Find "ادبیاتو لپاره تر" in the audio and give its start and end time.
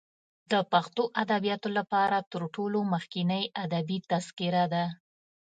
1.23-2.41